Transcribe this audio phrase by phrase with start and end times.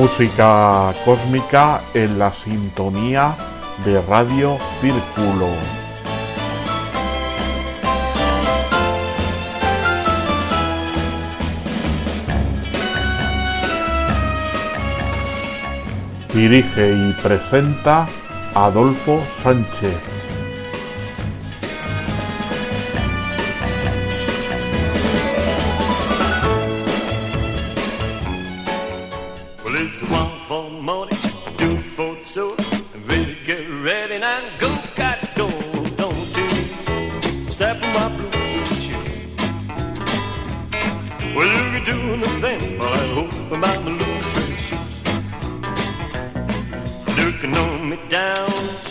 [0.00, 3.36] Música cósmica en la sintonía
[3.84, 5.48] de Radio Círculo.
[16.32, 18.08] Dirige y presenta
[18.54, 20.09] Adolfo Sánchez.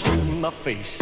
[0.03, 0.11] to
[0.43, 1.01] my face.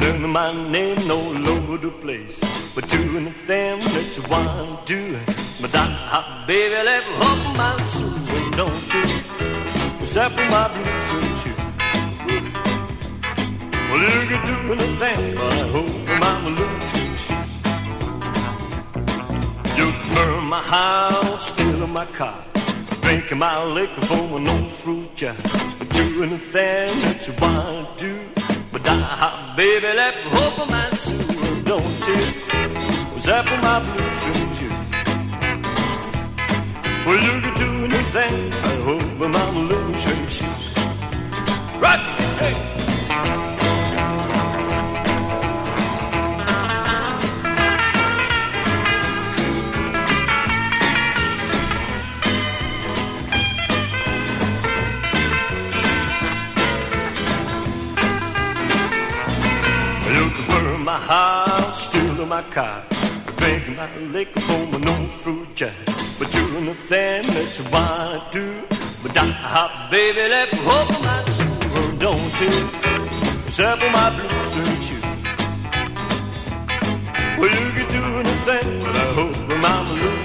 [0.00, 1.18] Learn my name no
[1.52, 2.38] over the place.
[2.74, 5.18] But doing the thing that you want to do.
[5.60, 8.18] But that hot baby left hope my soul.
[8.60, 9.06] Don't you
[10.04, 11.54] step on my blues and you.
[13.90, 15.94] Well, you can do anything, but I hope
[16.28, 17.12] I'm losing
[19.76, 19.84] you.
[19.84, 22.47] You burn my house, steal my car.
[23.08, 25.34] Drinking my liquor from an old fruit jar.
[25.94, 28.28] Doing the thing that you want to do.
[28.70, 31.64] But I, baby, let me hope of mine soon.
[31.64, 33.14] Don't you?
[33.14, 34.68] Was up for my blue shoes, you.
[37.06, 38.52] Well, you could do anything.
[38.52, 40.74] I hope I'm losing shoes.
[41.80, 42.04] Right!
[42.38, 42.87] Hey!
[60.98, 62.84] my house, still my car.
[63.36, 65.70] Drink my liquor for my no fruit jar.
[66.18, 68.46] But doing the thing that you wanna do.
[69.02, 72.56] But I hop, baby, let me hope my soul, don't you?
[73.46, 75.00] Except for my blue suit you.
[77.38, 79.36] Well, you can do anything, but I hope
[79.72, 80.17] I'm a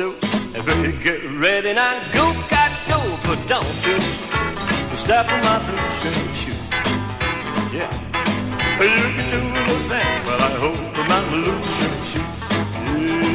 [0.00, 0.16] so
[0.54, 1.92] everybody get ready now.
[2.14, 3.98] Go, got go, but don't you
[4.96, 6.58] step on my blue suede shoe.
[7.76, 7.92] Yeah.
[8.96, 9.40] you can do
[9.90, 10.12] thing.
[10.26, 10.80] but I hope
[11.12, 12.28] my blue suede shoe.
[12.96, 13.32] Yeah.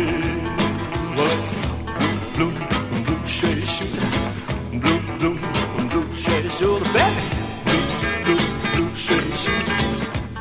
[1.17, 1.39] Well,
[2.35, 3.91] blue, blue, blue suede shoe.
[4.83, 5.37] Blue, blue,
[5.91, 6.79] blue suede shoe.
[6.79, 7.27] The best.
[7.67, 7.85] Blue,
[8.25, 8.43] blue,
[8.73, 9.61] blue suede shoe.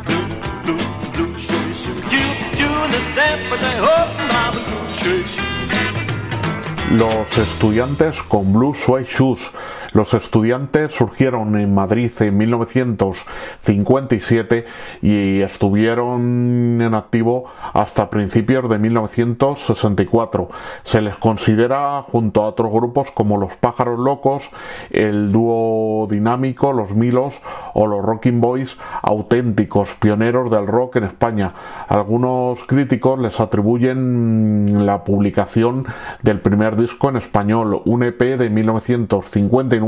[0.06, 0.26] Blue,
[0.64, 0.82] blue,
[1.14, 1.98] blue suede shoe.
[2.14, 2.24] You
[2.60, 4.23] doing the thing, but I hope.
[6.96, 9.50] Los estudiantes con Blue Suede Shoes
[9.94, 14.66] los estudiantes surgieron en Madrid en 1957
[15.02, 20.48] y estuvieron en activo hasta principios de 1964.
[20.82, 24.50] Se les considera junto a otros grupos como los Pájaros Locos,
[24.90, 27.40] el dúo dinámico, los Milos
[27.72, 31.54] o los Rocking Boys, auténticos pioneros del rock en España.
[31.86, 35.86] Algunos críticos les atribuyen la publicación
[36.22, 39.83] del primer disco en español, un EP de 1959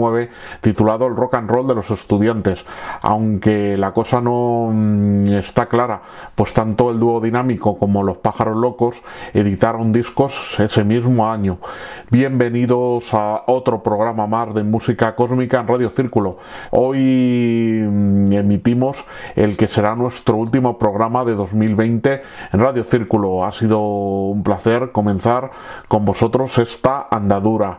[0.61, 2.65] titulado El rock and roll de los estudiantes,
[3.03, 6.03] aunque la cosa no mm, está clara,
[6.35, 9.03] pues tanto el dúo dinámico como los pájaros locos
[9.35, 11.59] editaron discos ese mismo año.
[12.11, 16.39] Bienvenidos a otro programa más de música cósmica en Radio Círculo.
[16.71, 19.05] Hoy mm, emitimos
[19.35, 22.23] el que será nuestro último programa de 2020
[22.53, 23.45] en Radio Círculo.
[23.45, 25.51] Ha sido un placer comenzar
[25.89, 27.79] con vosotros esta andadura.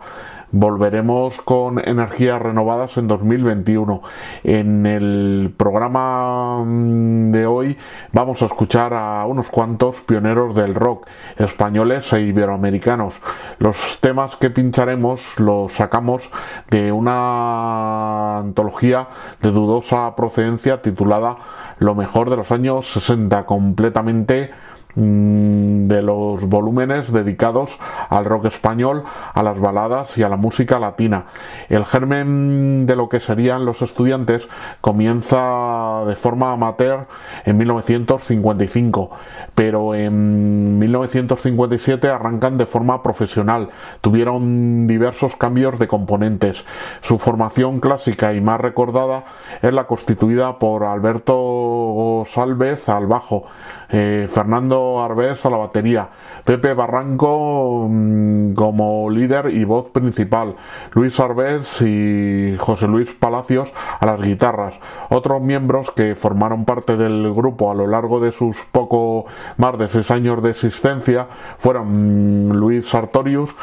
[0.52, 4.02] Volveremos con energías renovadas en 2021.
[4.46, 7.78] En el programa mm, de hoy
[8.14, 11.06] vamos a escuchar a unos cuantos pioneros del rock
[11.36, 13.20] españoles e iberoamericanos.
[13.60, 16.30] Los temas que pincharemos los sacamos
[16.70, 19.10] de una antología
[19.42, 21.36] de dudosa procedencia titulada
[21.80, 24.52] Lo mejor de los años 60, completamente
[25.00, 27.78] Mm, de los volúmenes dedicados
[28.10, 31.26] al rock español, a las baladas y a la música latina.
[31.70, 34.50] El germen de lo que serían los estudiantes
[34.82, 37.06] comienza de forma amateur
[37.46, 39.12] en 1955,
[39.54, 43.70] pero en 1957 arrancan de forma profesional.
[44.02, 46.66] Tuvieron diversos cambios de componentes.
[47.02, 49.26] Su formación clásica y más recordada
[49.62, 53.46] es la constituida por Alberto Salvez al bajo,
[53.89, 56.10] eh, Fernando Arbés a la batería,
[56.44, 60.56] Pepe Barranco mm, como líder y voz principal,
[60.92, 64.75] Luis Arbés y José Luis Palacios a las guitarras.
[65.10, 69.25] Otros miembros que formaron parte del grupo a lo largo de sus poco
[69.57, 73.56] más de seis años de existencia fueron mm, Luis Sartorius,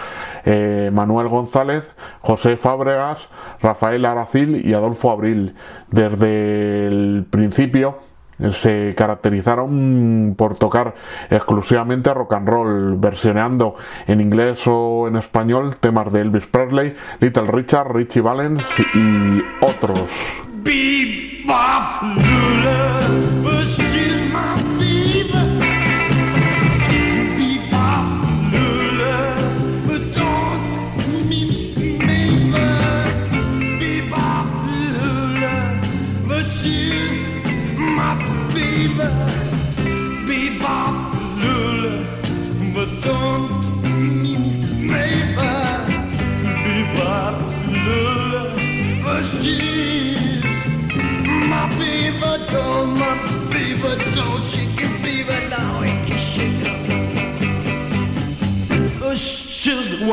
[0.45, 3.29] eh, Manuel González, José Fábregas,
[3.61, 5.55] Rafael Aracil y Adolfo Abril.
[5.91, 7.99] Desde el principio
[8.51, 10.95] se caracterizaron por tocar
[11.31, 13.77] exclusivamente rock and roll, versioneando
[14.07, 18.65] en inglés o en español temas de Elvis Presley, Little Richard, Richie Valens
[18.95, 20.11] y otros.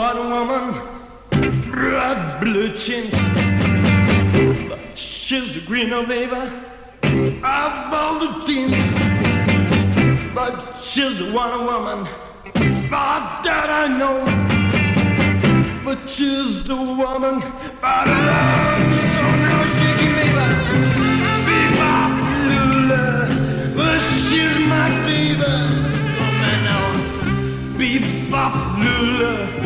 [0.01, 0.81] What woman,
[1.69, 3.03] red blue chin.
[4.95, 8.81] She's the green of baby of all the teams.
[10.33, 12.09] But she's the one woman
[12.89, 14.25] but that I know.
[15.85, 17.35] But she's the woman
[17.83, 20.47] I love so now shaking baby.
[21.45, 22.13] Bebop
[22.49, 23.05] Lula,
[23.77, 25.53] but she's my baby.
[26.41, 26.87] Man, now.
[27.77, 29.60] Bebop Lula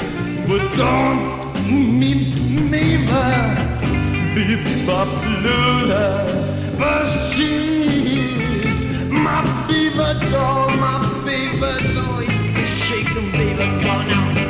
[0.47, 2.35] but don't meet
[2.71, 2.97] me
[4.35, 12.21] be popular, but she's my fever doll, my fever doll.
[12.85, 14.44] Shake them, baby,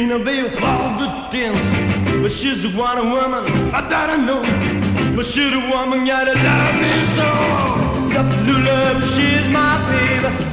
[0.00, 4.40] Regina Bay all the dance, but she's a one woman I gotta know.
[5.14, 7.28] But she's a woman gotta love me so.
[8.10, 10.49] Got to love, she's my baby.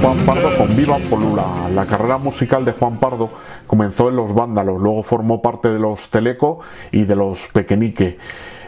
[0.00, 1.68] Juan Pardo con Viva Polula.
[1.70, 3.30] La carrera musical de Juan Pardo
[3.66, 6.60] comenzó en Los Vándalos, luego formó parte de los Teleco
[6.92, 8.18] y de los Pequeñique.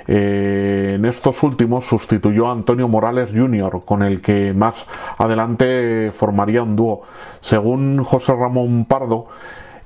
[0.09, 4.87] Eh, en estos últimos sustituyó a Antonio Morales Jr., con el que más
[5.19, 7.03] adelante formaría un dúo.
[7.41, 9.27] Según José Ramón Pardo,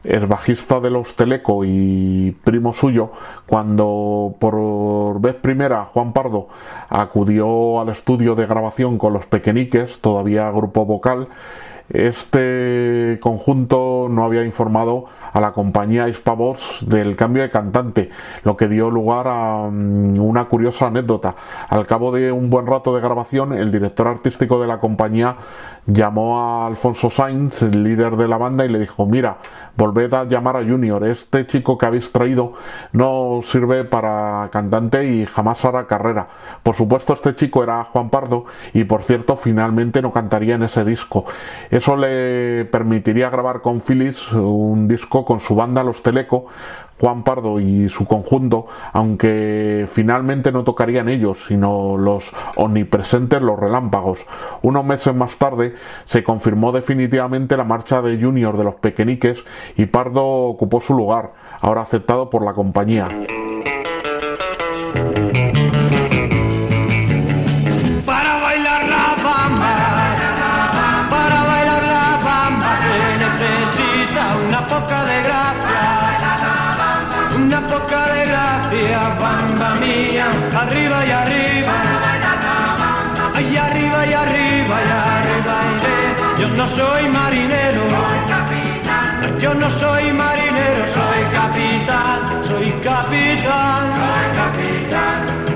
[0.05, 3.13] el bajista de los Teleco y primo suyo,
[3.47, 6.49] cuando por vez primera Juan Pardo
[6.89, 11.29] acudió al estudio de grabación con los Pequeñiques, todavía grupo vocal,
[11.91, 18.11] este conjunto no había informado a la compañía Hispavox del cambio de cantante,
[18.45, 21.35] lo que dio lugar a mm, una curiosa anécdota.
[21.69, 25.37] Al cabo de un buen rato de grabación, el director artístico de la compañía
[25.87, 29.39] llamó a Alfonso Sainz, el líder de la banda, y le dijo, mira,
[29.77, 32.53] volved a llamar a Junior, este chico que habéis traído
[32.93, 36.29] no sirve para cantante y jamás hará carrera.
[36.63, 38.45] Por supuesto, este chico era Juan Pardo
[38.75, 41.25] y por cierto, finalmente no cantaría en ese disco.
[41.71, 46.47] Eso le permitiría grabar con Phyllis un disco con su banda Los Teleco,
[47.01, 54.27] Juan Pardo y su conjunto, aunque finalmente no tocarían ellos, sino los omnipresentes los relámpagos.
[54.61, 59.45] Unos meses más tarde se confirmó definitivamente la marcha de Junior de los Pequeñiques
[59.77, 63.09] y Pardo ocupó su lugar, ahora aceptado por la compañía.
[74.81, 75.10] boca
[77.89, 81.77] llena de gracia, bamba mía, arriba y arriba.
[83.35, 86.41] Ay, arriba y arriba y arriba iré.
[86.41, 87.83] Yo no soy marinero,
[89.41, 95.50] yo no soy marinero, soy capitán, soy capitán, soy capitán.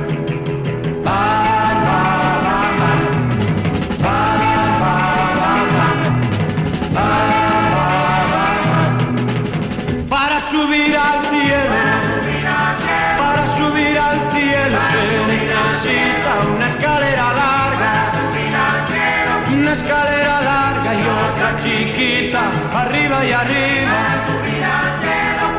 [22.41, 23.99] Arriba y arriba,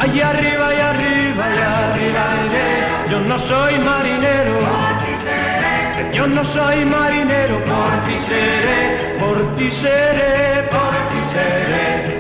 [0.01, 3.10] ahí arriba y arriba y arriba iré.
[3.10, 4.60] Yo no soy marinero,
[6.12, 12.14] yo no soy marinero, por ti seré, por ti seré, por ti seré.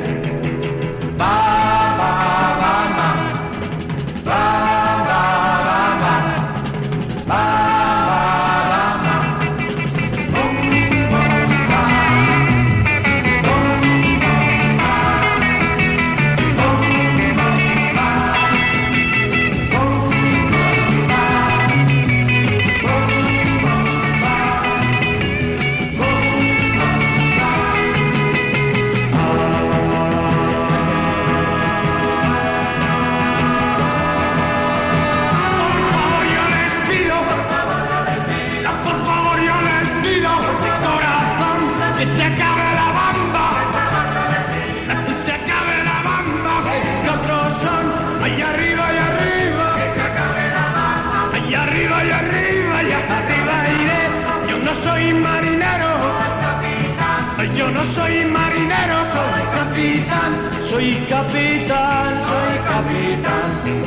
[57.95, 60.31] Soy marinero, soy capitán,
[60.69, 63.84] soy capitán, soy capitán.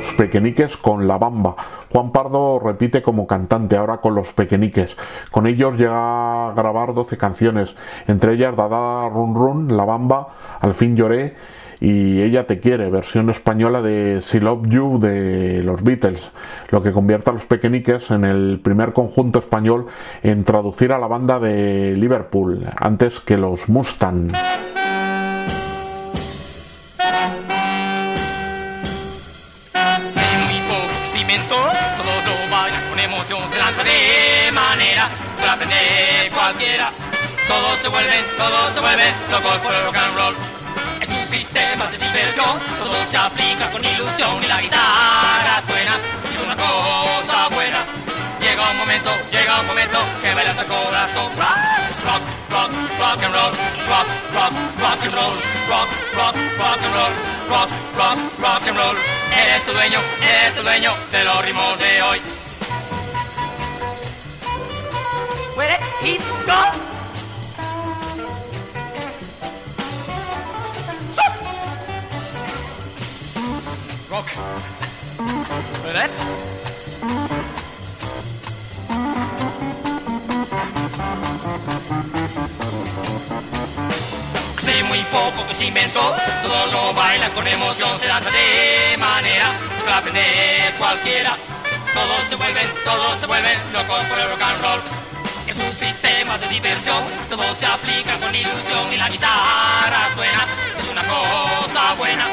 [0.00, 1.54] Los Pequeñiques con La Bamba.
[1.90, 4.96] Juan Pardo repite como cantante ahora con Los Pequeñiques.
[5.30, 7.74] Con ellos llega a grabar 12 canciones,
[8.06, 10.28] entre ellas Dada Run Run, La Bamba,
[10.60, 11.36] Al fin lloré
[11.80, 16.30] y Ella te quiere, versión española de She Love You de los Beatles,
[16.70, 19.84] lo que convierte a Los Pequeñiques en el primer conjunto español
[20.22, 24.32] en traducir a la banda de Liverpool, antes que los Mustang.
[36.50, 36.90] Cualquiera.
[37.46, 40.34] Todos se vuelven, todos se vuelven locos por el rock and roll.
[41.00, 45.94] Es un sistema de diversión, todo se aplica con ilusión y la guitarra suena,
[46.26, 47.78] es una cosa buena.
[48.40, 51.30] Llega un momento, llega un momento que baila tu corazón.
[51.38, 51.60] Rock,
[52.04, 53.52] rock, rock, rock and roll,
[53.86, 55.34] rock, rock, rock and roll,
[55.70, 57.14] rock, rock, rock and roll,
[57.48, 58.96] rock, rock, rock and roll.
[59.30, 62.39] Eres el dueño, eres el dueño de los ritmos de hoy.
[65.56, 66.74] Where it it's gone.
[74.10, 74.28] Rock.
[75.84, 76.10] Where?
[84.56, 89.46] Hace muy poco que se inventó, todos lo bailan con emoción, se danza de manera
[89.84, 91.36] para aprender cualquiera.
[91.92, 94.99] Todos se vuelven, todos se vuelven locos por el rock and roll.
[96.20, 100.46] Sistema de diversión, todo se aplica con ilusión y la guitarra suena,
[100.76, 102.26] es una cosa buena.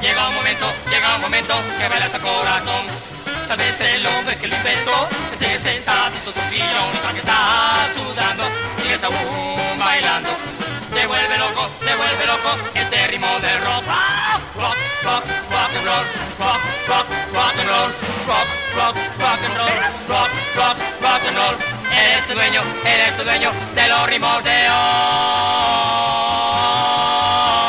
[0.00, 2.86] Llega un momento, llega un momento que baila tu corazón.
[3.46, 7.86] Tal vez el hombre que lo inventó esté sentado en su sillón y que está
[7.94, 8.44] sudando,
[8.80, 10.30] sigues aún bailando.
[10.94, 13.84] Te vuelve loco, te vuelve loco este ritmo del rock.
[14.56, 16.06] Rock, rock, rock and roll.
[16.38, 17.92] Rock, rock, rock and roll.
[18.26, 19.76] Rock, rock, rock and roll.
[20.08, 21.75] Rock, rock, rock and roll.
[21.92, 25.76] Eres el dueño, eres el dueño de los ritmos de hoy.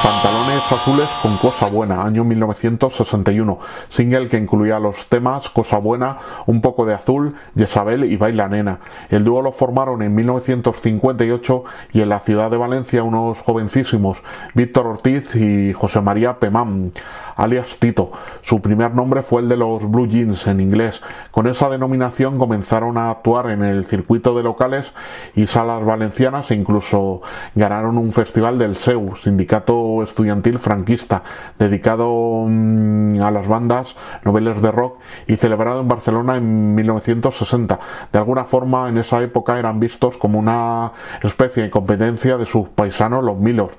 [0.04, 6.62] Pantalones azules con Cosa Buena, año 1961, single que incluía los temas Cosa Buena, Un
[6.62, 8.80] poco de azul, Jezabel y Baila Nena.
[9.10, 14.20] El dúo lo formaron en 1958 y en la ciudad de Valencia unos jovencísimos,
[14.54, 16.94] Víctor Ortiz y José María Pemán.
[17.38, 18.12] Alias Tito.
[18.42, 21.02] Su primer nombre fue el de los Blue Jeans en inglés.
[21.32, 24.92] Con esa denominación comenzaron a actuar en el circuito de locales
[25.36, 27.22] y salas valencianas e incluso
[27.56, 31.24] ganaron un festival del SEU, Sindicato Estudiantil Franquista,
[31.58, 37.80] dedicado mm, a las bandas, noveles de rock y celebrado en Barcelona en 1960.
[38.12, 40.92] De alguna forma en esa época eran vistos como una
[41.22, 43.72] especie de competencia de sus paisanos los Milos.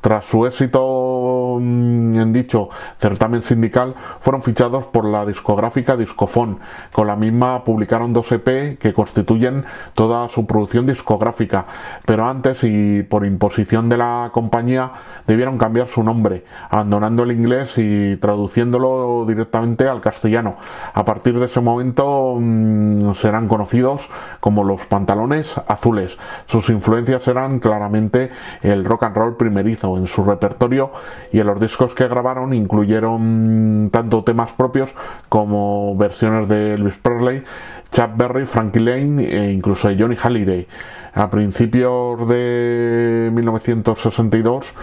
[0.00, 6.58] Tras su éxito en dicho certamen sindical, fueron fichados por la discográfica Discofón.
[6.92, 11.66] Con la misma publicaron dos EP que constituyen toda su producción discográfica,
[12.04, 14.92] pero antes y por imposición de la compañía
[15.26, 20.56] debieron cambiar su nombre, abandonando el inglés y traduciéndolo directamente al castellano.
[20.94, 24.08] A partir de ese momento mm, serán conocidos
[24.40, 26.18] como los pantalones azules.
[26.46, 28.30] Sus influencias eran claramente
[28.62, 30.92] el rock and roll primerizo en su repertorio
[31.32, 34.94] y en los discos que grabaron incluyeron tanto temas propios
[35.28, 37.42] como versiones de Elvis Presley,
[37.90, 40.66] Chuck Berry, Frankie Lane e incluso de Johnny Halliday.
[41.14, 44.74] A principios de 1962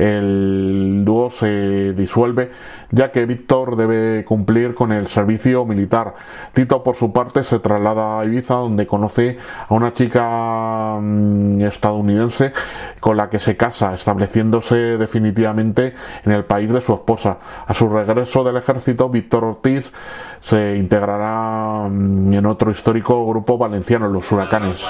[0.00, 2.50] el dúo se disuelve
[2.90, 6.14] ya que Víctor debe cumplir con el servicio militar.
[6.52, 12.52] Tito por su parte se traslada a Ibiza donde conoce a una chica mm, estadounidense
[12.98, 17.38] con la que se casa, estableciéndose definitivamente en el país de su esposa.
[17.66, 19.92] A su regreso del ejército, Víctor Ortiz
[20.40, 24.84] se integrará mm, en otro histórico grupo valenciano, los Huracanes.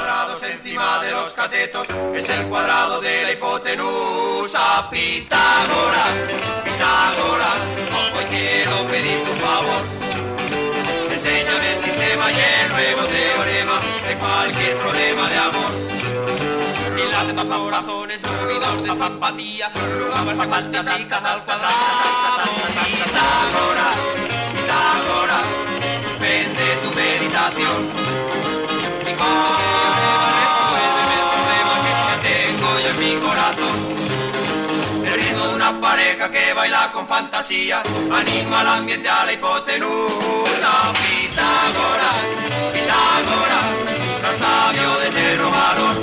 [4.50, 6.10] Pitágoras,
[6.64, 7.60] Pitágoras,
[8.18, 9.82] hoy quiero pedirte un favor.
[11.08, 15.72] Enséñame el sistema y el nuevo teorema de cualquier problema de amor.
[16.96, 19.70] Sin las tetas a razones, movidor de zapatilla,
[20.02, 21.74] usamos matemáticas al cuadrado.
[22.42, 23.89] Pitágoras, Pitágoras,
[36.60, 40.72] baila con fantasía, anima al ambiente a la hipotenusa.
[41.00, 42.20] Pitágoras,
[42.74, 43.68] Pitágoras,
[44.38, 45.96] sabio de eterno valor.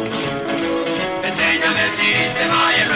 [1.24, 2.90] Enséñame el sistema y el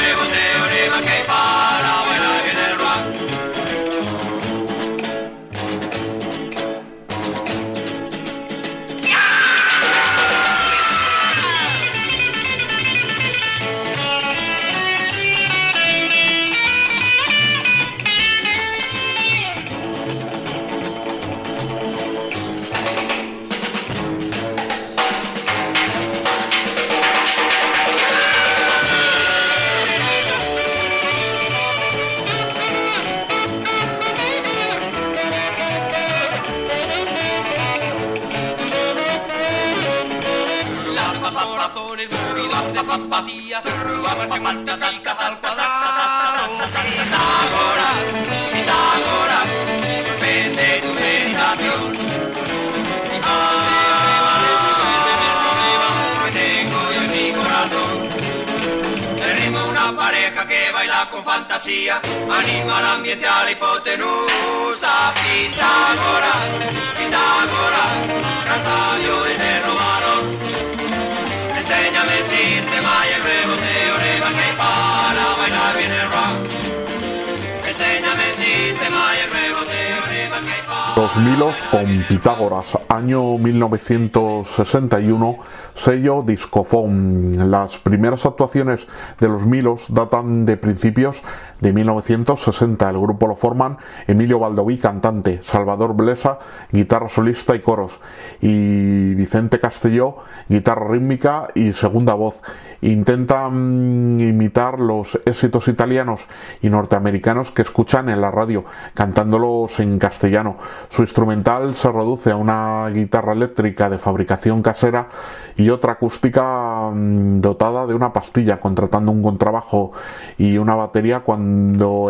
[81.23, 85.37] Milos con Pitágoras, año 1961,
[85.75, 87.51] sello Discofón.
[87.51, 88.87] Las primeras actuaciones
[89.19, 91.21] de los Milos datan de principios
[91.61, 92.89] de 1960.
[92.89, 96.39] El grupo lo forman Emilio Baldoví, cantante, Salvador Blesa,
[96.71, 98.01] guitarra solista y coros,
[98.41, 100.17] y Vicente Castelló,
[100.49, 102.41] guitarra rítmica y segunda voz.
[102.83, 106.27] Intentan imitar los éxitos italianos
[106.63, 110.57] y norteamericanos que escuchan en la radio, cantándolos en castellano.
[110.89, 115.09] Su instrumental se reduce a una guitarra eléctrica de fabricación casera
[115.55, 119.91] y otra acústica mm, dotada de una pastilla, contratando un contrabajo
[120.39, 121.50] y una batería cuando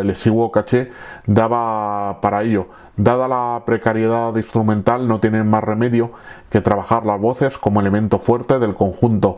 [0.02, 0.90] el exiguo caché
[1.26, 2.68] daba para ello.
[2.98, 6.12] Dada la precariedad instrumental, no tienen más remedio
[6.50, 9.38] que trabajar las voces como elemento fuerte del conjunto.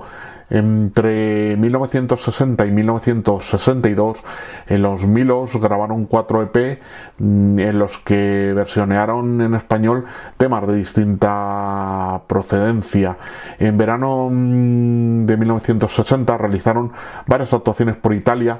[0.49, 4.23] Entre 1960 y 1962,
[4.67, 6.79] en los Milos grabaron cuatro EP
[7.17, 10.05] mm, en los que versionearon en español
[10.37, 13.17] temas de distinta procedencia.
[13.57, 16.91] En verano mm, de 1960 realizaron
[17.25, 18.59] varias actuaciones por Italia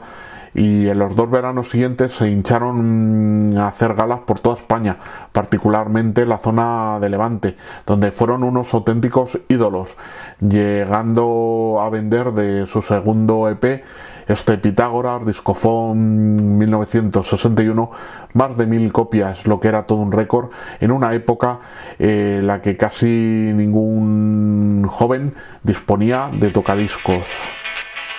[0.54, 4.98] y en los dos veranos siguientes se hincharon a hacer galas por toda España,
[5.32, 9.96] particularmente la zona de Levante, donde fueron unos auténticos ídolos,
[10.40, 13.84] llegando a vender de su segundo EP
[14.28, 17.92] este Pitágoras, Discofón 1961,
[18.34, 21.60] más de mil copias, lo que era todo un récord, en una época
[22.00, 27.28] en eh, la que casi ningún joven disponía de tocadiscos.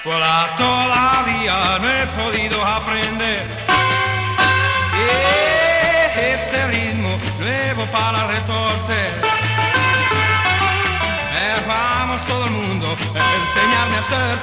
[0.05, 3.47] Todavía no he podido aprender
[6.17, 9.13] este ritmo nuevo para retorcer.
[11.33, 14.39] Eh, vamos todo el mundo a enseñarme a ser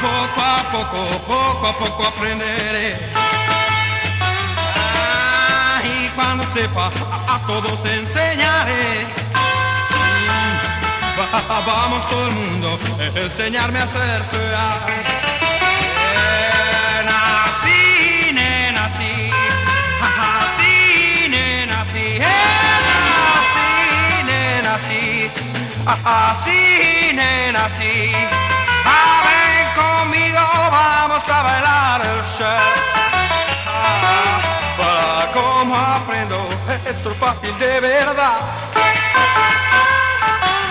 [0.00, 2.96] poco a poco, poco a poco aprenderé.
[4.76, 6.90] Ah, y cuando sepa,
[7.26, 9.27] a, todos enseñaré.
[11.18, 12.78] Vamos todo el mundo,
[13.14, 14.68] enseñarme a ser fea.
[17.04, 19.30] nací, nena, sí.
[20.00, 22.18] Así, nena, sí.
[24.26, 25.30] Nena, sí.
[25.86, 28.12] Así, nena, sí.
[28.84, 32.46] A ver conmigo vamos a bailar el show.
[33.66, 34.40] Ah,
[34.78, 36.48] para cómo aprendo,
[36.86, 38.77] esto es fácil de verdad.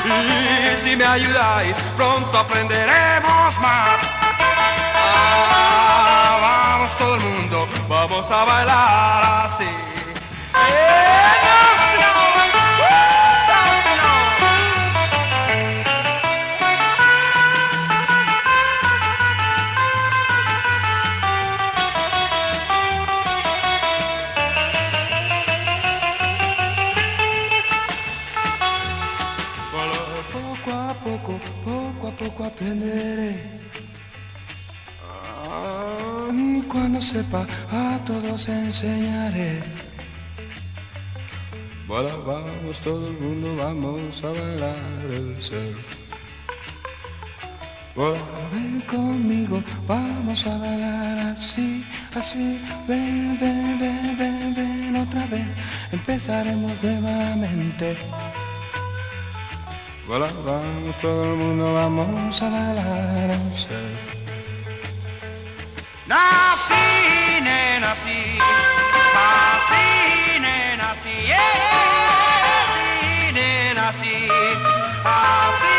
[0.08, 4.00] Y si me ayudáis, pronto aprenderemos más.
[4.96, 9.68] Ah, vamos todo el mundo, vamos a bailar así.
[37.08, 39.64] Sepa, a todos enseñaré.
[41.88, 44.76] Bueno, vamos todo el mundo, vamos a bailar
[45.10, 45.78] el surf.
[47.96, 55.48] Bueno, ven conmigo, vamos a bailar así, así, ven, ven, ven, ven, ven otra vez,
[55.94, 57.98] empezaremos nuevamente.
[60.08, 64.18] Bueno, vamos todo el mundo, vamos a bailar el surf.
[66.08, 68.40] Nací, nací,
[69.18, 71.32] así, nací,
[71.90, 72.78] así,
[73.76, 74.30] nací,
[75.04, 75.77] así,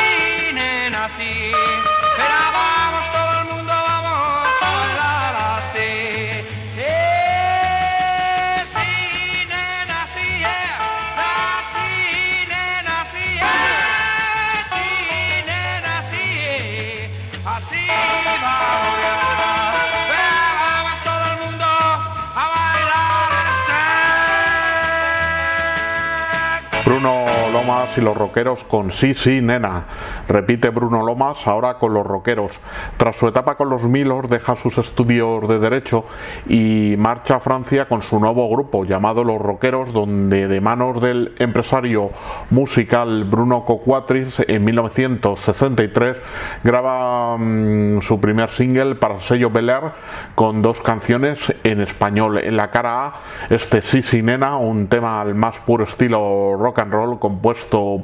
[26.89, 27.18] Bruno
[27.59, 29.85] Lomas y los rockeros con Sí, sí, nena.
[30.29, 32.53] Repite Bruno Lomas ahora con los rockeros.
[32.97, 36.05] Tras su etapa con los Milos deja sus estudios de derecho
[36.47, 41.35] y marcha a Francia con su nuevo grupo llamado Los Rockeros, donde de manos del
[41.41, 42.11] empresario
[42.51, 46.17] musical Bruno Coquatris en 1963
[46.63, 49.93] graba mm, su primer single para el sello Bel Air
[50.37, 52.39] con dos canciones en español.
[52.39, 53.15] En la cara A,
[53.51, 57.48] este Sí, sí, nena, un tema al más puro estilo rock and roll compuesto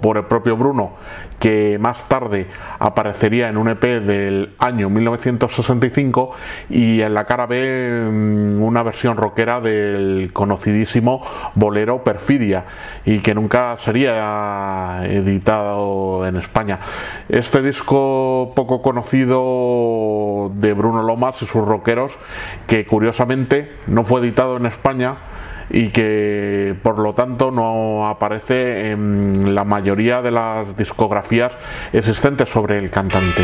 [0.01, 0.93] por el propio Bruno,
[1.39, 2.47] que más tarde
[2.79, 6.33] aparecería en un EP del año 1965
[6.71, 11.23] y en la cara B mm, una versión rockera del conocidísimo
[11.55, 12.65] bolero Perfidia
[13.05, 16.79] y que nunca sería editado en España.
[17.29, 22.17] Este disco poco conocido de Bruno Lomas y sus rockeros
[22.67, 25.17] que curiosamente no fue editado en España
[25.71, 31.53] y que por lo tanto no aparece en la mayoría de las discografías
[31.93, 33.43] existentes sobre el cantante.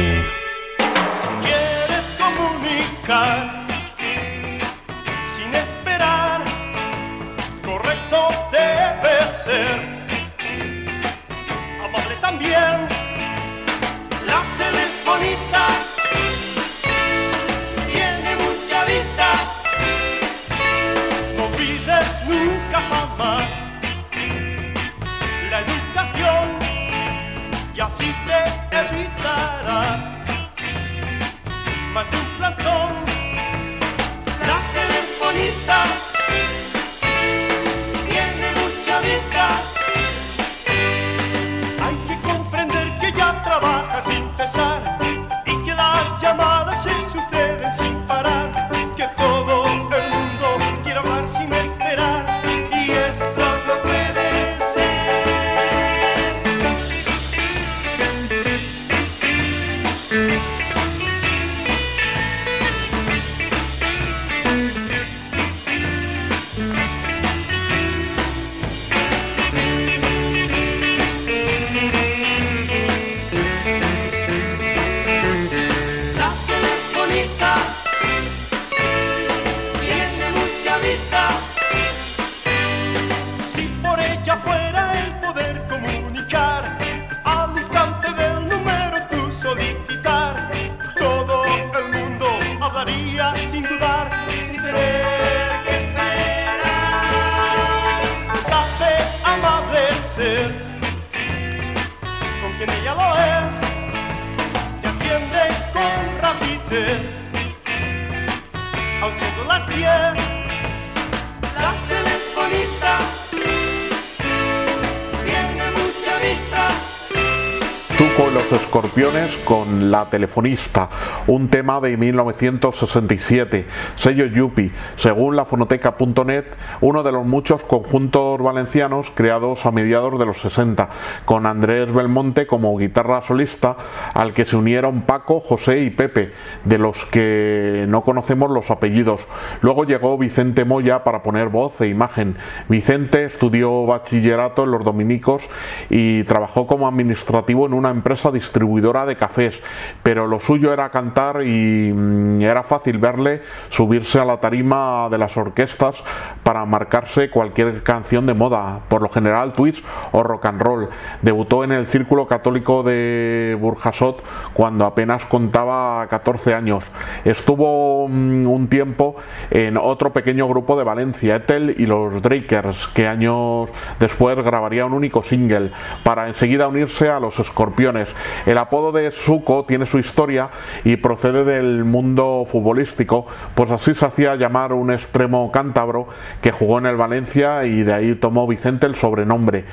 [120.11, 120.91] Telefonista,
[121.27, 126.45] un tema de 1967, sello Yupi, según la fonoteca.net,
[126.81, 130.89] uno de los muchos conjuntos valencianos creados a mediados de los 60,
[131.25, 133.77] con Andrés Belmonte como guitarra solista,
[134.15, 136.33] al que se unieron Paco, José y Pepe,
[136.65, 139.21] de los que no conocemos los apellidos.
[139.61, 142.37] Luego llegó Vicente Moya para poner voz e imagen.
[142.69, 145.43] Vicente estudió bachillerato en los dominicos
[145.91, 149.63] y trabajó como administrativo en una empresa distribuidora de cafés,
[150.03, 155.19] pero lo suyo era cantar y mm, era fácil verle subirse a la tarima de
[155.19, 156.03] las orquestas
[156.43, 160.89] para marcarse cualquier canción de moda, por lo general twist o rock and roll.
[161.21, 164.23] Debutó en el Círculo Católico de Burjasot
[164.55, 166.85] cuando apenas contaba 14 años.
[167.25, 169.17] Estuvo mm, un tiempo
[169.51, 174.93] en otro pequeño grupo de Valencia, Ethel y los Drakers, que años después grabaría un
[174.93, 175.73] único single
[176.05, 178.15] para enseguida unirse a los Escorpiones.
[178.47, 180.51] El apodo de Suco tiene su historia
[180.85, 186.09] y procede del mundo futbolístico, pues así se hacía llamar un extremo cántabro
[186.41, 189.65] que jugó en el Valencia y de ahí tomó Vicente el sobrenombre.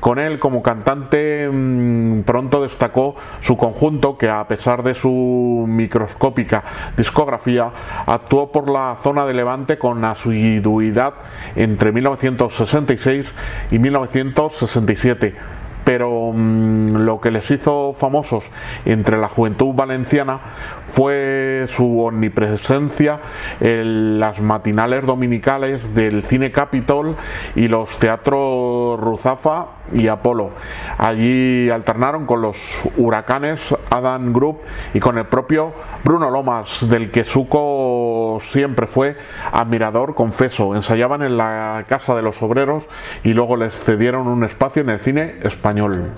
[0.00, 6.64] Con él como cantante mmm, pronto destacó su conjunto que a pesar de su microscópica
[6.96, 7.70] discografía
[8.06, 11.12] actuó por la zona de Levante con asiduidad
[11.56, 13.30] entre 1966
[13.70, 15.59] y 1967
[15.92, 18.44] pero mmm, lo que les hizo famosos
[18.84, 20.38] entre la juventud valenciana
[20.84, 23.18] fue su omnipresencia
[23.60, 27.16] en las matinales dominicales del Cine Capitol
[27.56, 30.50] y los teatros Ruzafa y Apolo.
[30.98, 32.56] Allí alternaron con los
[32.96, 34.60] huracanes Adam Group
[34.94, 35.72] y con el propio
[36.04, 39.16] Bruno Lomas, del que Suco siempre fue
[39.52, 40.74] admirador, confeso.
[40.74, 42.84] Ensayaban en la Casa de los Obreros
[43.24, 46.12] y luego les cedieron un espacio en el cine español.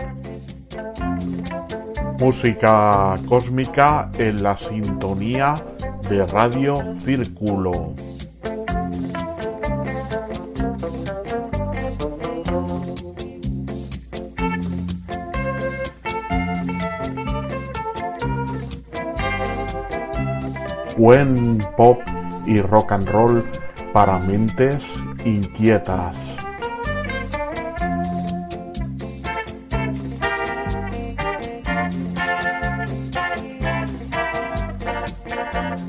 [2.19, 5.55] Música cósmica en la sintonía
[6.09, 7.95] de Radio Círculo.
[21.03, 22.01] Buen pop
[22.47, 23.45] y rock and roll
[23.93, 26.37] para mentes inquietas.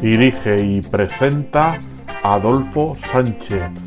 [0.02, 1.78] Dirige y presenta
[2.24, 3.83] Adolfo Sánchez.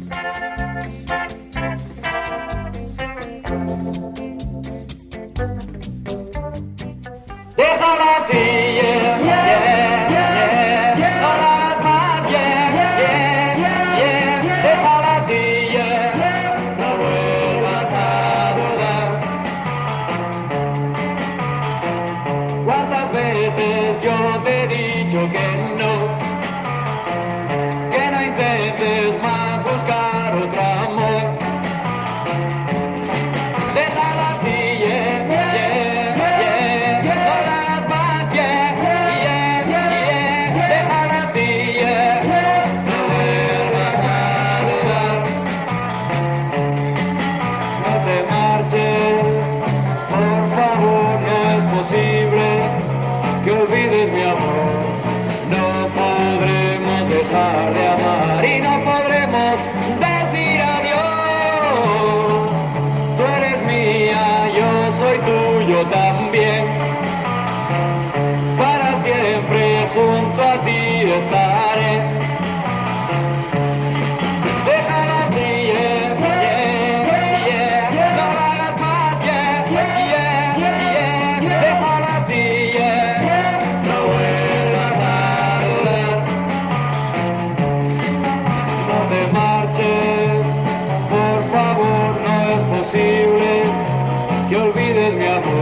[94.48, 95.55] Que olvides mi amor.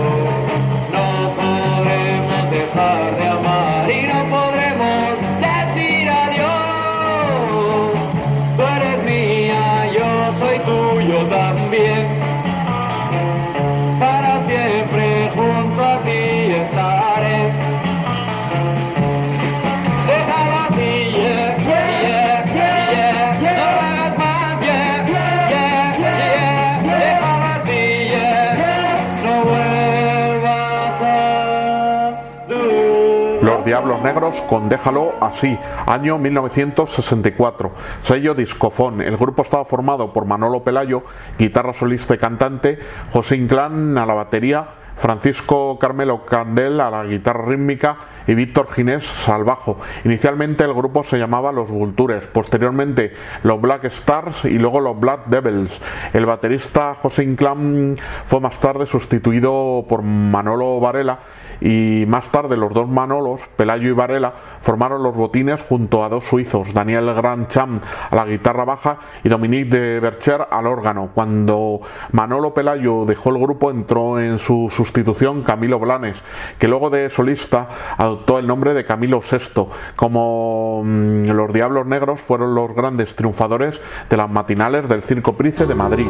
[34.05, 39.01] Negros con Déjalo así, año 1964, sello discofón.
[39.01, 41.05] El grupo estaba formado por Manolo Pelayo,
[41.39, 42.79] guitarra solista y cantante,
[43.15, 49.27] José Inclán a la batería, Francisco Carmelo Candel a la guitarra rítmica y Víctor Ginés
[49.27, 49.79] al bajo.
[50.05, 55.29] Inicialmente el grupo se llamaba Los Vultures, posteriormente los Black Stars y luego los Black
[55.29, 55.81] Devils.
[56.13, 61.21] El baterista José Inclán fue más tarde sustituido por Manolo Varela
[61.65, 66.25] y más tarde los dos Manolos, Pelayo y Varela, formaron los botines junto a dos
[66.25, 71.09] suizos, Daniel Grandcham a la guitarra baja y Dominique de Bercher al órgano.
[71.15, 71.81] Cuando
[72.13, 76.23] Manolo Pelayo dejó el grupo entró en su sustitución Camilo Blanes,
[76.59, 79.67] que luego de solista adoptó el nombre de Camilo VI.
[79.97, 85.65] Como mm, los Diablos Negros fueron los grandes triunfadores de las matinales del Circo Price
[85.65, 86.09] de Madrid.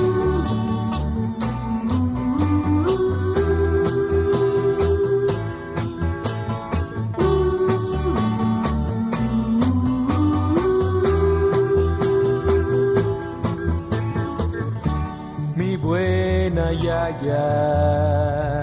[16.95, 18.63] Yaya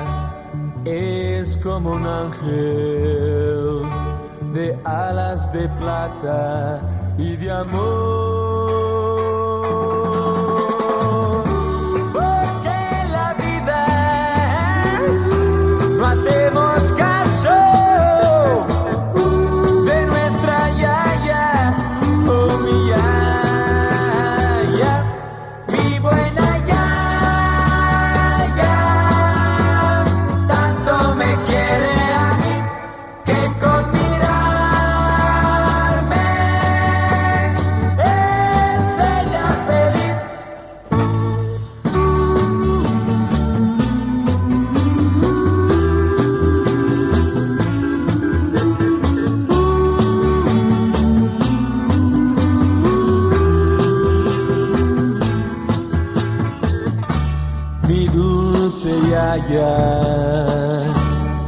[0.85, 3.81] es como un ángel
[4.53, 6.79] de alas de plata
[7.17, 7.81] y de amor.
[12.13, 12.79] Porque
[13.17, 13.81] la vida
[15.97, 17.11] no hacemos caso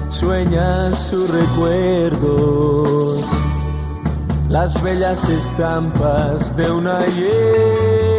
[0.09, 3.25] Sueña sus recuerdos,
[4.49, 8.12] las bellas estampas de un ayer.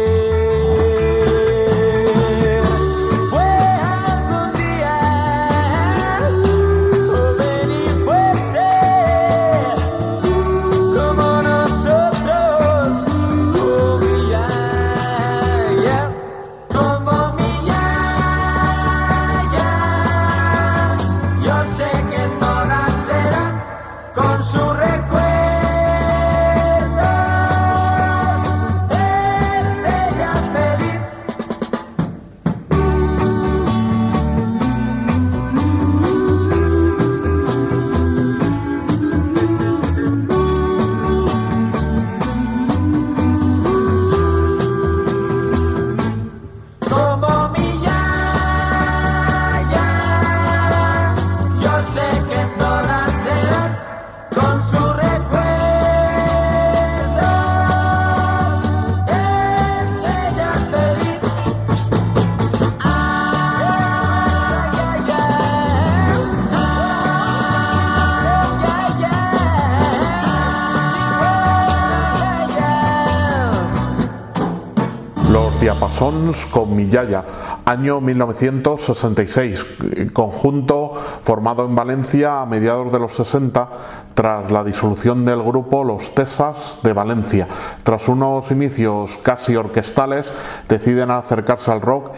[75.95, 77.23] Diapasons con Miyaya,
[77.63, 79.65] año 1966,
[80.11, 80.91] conjunto
[81.21, 83.69] formado en Valencia a mediados de los 60
[84.13, 87.47] tras la disolución del grupo Los Tesas de Valencia.
[87.83, 90.33] Tras unos inicios casi orquestales,
[90.67, 92.11] deciden acercarse al rock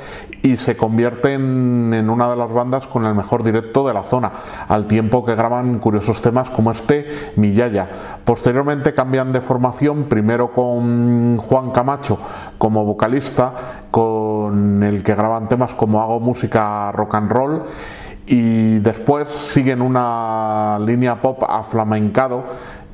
[0.48, 4.32] y se convierten en una de las bandas con el mejor directo de la zona,
[4.68, 7.90] al tiempo que graban curiosos temas como este Miyaya.
[8.24, 12.18] Posteriormente cambian de formación, primero con Juan Camacho
[12.58, 13.54] como vocalista,
[13.92, 17.64] con el que graban temas como Hago música rock and roll
[18.26, 22.44] y después siguen una línea pop aflamencado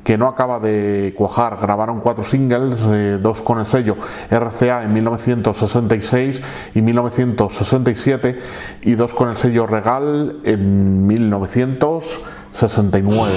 [0.04, 1.58] que no acaba de cuajar.
[1.60, 3.96] Grabaron cuatro singles, eh, dos con el sello
[4.30, 6.40] RCA en 1966
[6.74, 8.38] y 1967
[8.82, 13.32] y dos con el sello Regal en 1969.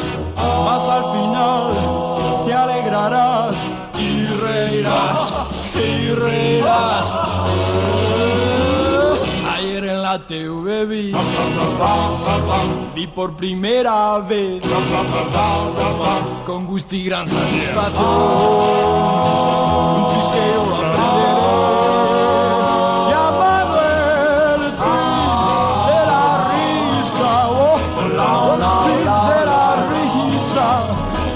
[0.64, 3.55] Más al final te alegrarás
[3.99, 5.32] y reirás,
[5.74, 7.20] y reirás.
[10.11, 11.14] La TV vi,
[12.96, 14.61] vi por primera vez.
[16.44, 18.04] Con gusto y gran satisfacción.
[19.94, 21.30] Un pisqueo lo aprenderé.
[23.08, 25.54] Llamado el twist
[25.86, 27.30] de la risa.
[27.50, 28.16] Oh, el de
[29.46, 30.68] la risa.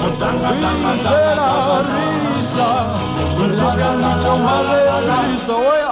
[0.05, 1.51] El de la
[1.95, 2.69] risa.
[3.39, 3.55] Es
[4.03, 4.83] mucho más de
[5.31, 5.55] risa.
[5.55, 5.84] Oiga.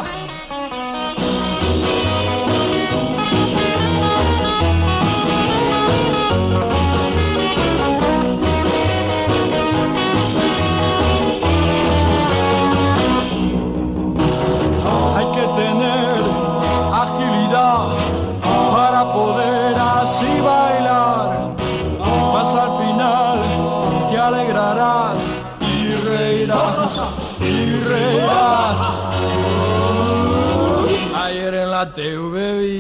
[31.85, 32.79] La TV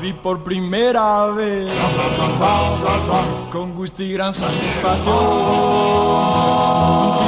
[0.00, 1.68] vi, por primera vez.
[3.50, 5.16] Con gusto y gran satisfacción.
[7.02, 7.18] Un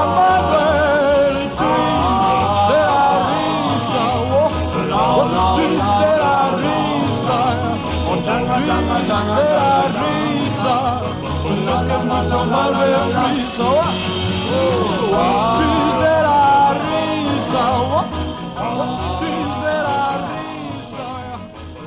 [0.00, 4.04] aprenderé el twist de la risa.
[4.30, 4.88] Oh, el
[5.56, 7.38] twist de la risa.
[8.12, 8.70] El twist
[9.34, 10.76] de la risa.
[11.74, 12.86] Es que mucho más de
[13.18, 13.64] risa.
[13.64, 14.03] Oh,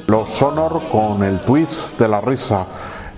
[0.07, 2.65] Los Sonor con el twist de la risa.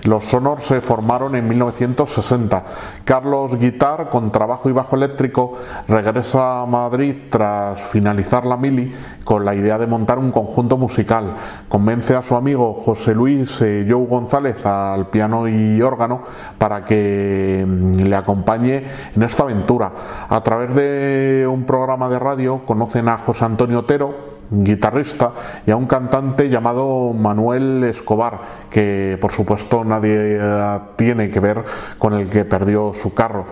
[0.05, 2.63] Los Sonor se formaron en 1960.
[3.03, 5.53] Carlos Guitar, con trabajo y bajo eléctrico,
[5.87, 8.91] regresa a Madrid tras finalizar la mili
[9.23, 11.35] con la idea de montar un conjunto musical.
[11.67, 16.23] Convence a su amigo José Luis eh, Joe González al piano y órgano
[16.57, 18.83] para que mm, le acompañe
[19.13, 19.93] en esta aventura.
[20.27, 25.33] A través de un programa de radio conocen a José Antonio Otero, guitarrista
[25.65, 28.39] y a un cantante llamado Manuel Escobar,
[28.69, 31.63] que por supuesto nadie eh, tiene que ver
[31.97, 33.45] con el que perdió su carro.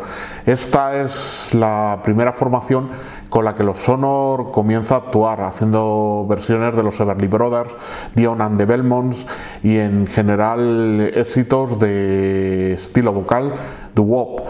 [0.45, 2.89] Esta es la primera formación
[3.29, 7.75] con la que los Sonor comienza a actuar, haciendo versiones de los Everly Brothers,
[8.15, 9.27] Dion and the Belmonts
[9.63, 13.53] y en general éxitos de estilo vocal,
[13.93, 14.41] doo-wop.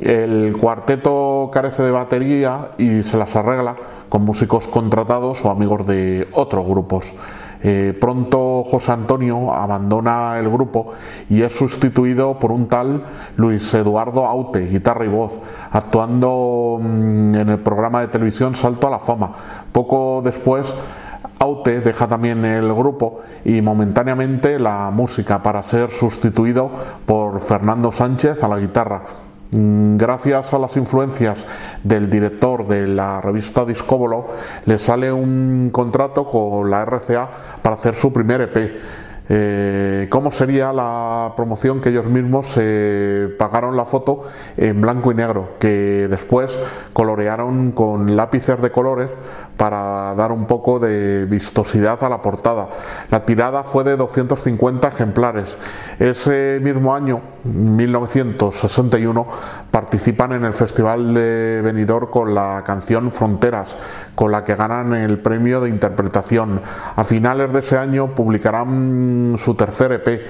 [0.00, 3.76] El cuarteto carece de batería y se las arregla
[4.08, 7.12] con músicos contratados o amigos de otros grupos.
[7.62, 10.92] Eh, pronto José Antonio abandona el grupo
[11.28, 13.04] y es sustituido por un tal
[13.36, 15.40] Luis Eduardo Aute, guitarra y voz,
[15.70, 19.32] actuando mm, en el programa de televisión Salto a la Fama.
[19.72, 20.74] Poco después
[21.38, 26.70] Aute deja también el grupo y momentáneamente la música para ser sustituido
[27.04, 29.25] por Fernando Sánchez a la guitarra.
[29.50, 31.46] Mm, Gracias a las influencias
[31.84, 34.26] del director de la revista Discóbolo,
[34.66, 37.30] le sale un contrato con la RCA
[37.62, 38.76] para hacer su primer EP.
[39.28, 44.22] Eh, ¿Cómo sería la promoción que ellos mismos se pagaron la foto
[44.56, 46.60] en blanco y negro, que después
[46.92, 49.08] colorearon con lápices de colores
[49.56, 52.68] para dar un poco de vistosidad a la portada?
[53.10, 55.58] La tirada fue de 250 ejemplares.
[55.98, 59.26] Ese mismo año, 1961,
[59.70, 63.76] participan en el Festival de Benidorm con la canción Fronteras,
[64.14, 66.60] con la que ganan el premio de interpretación.
[66.94, 70.26] A finales de ese año publicarán su tercer EP,